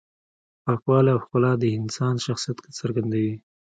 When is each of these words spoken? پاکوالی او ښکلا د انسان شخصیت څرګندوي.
پاکوالی 0.63 1.11
او 1.13 1.19
ښکلا 1.23 1.51
د 1.59 1.63
انسان 1.77 2.15
شخصیت 2.25 2.57
څرګندوي. 2.79 3.35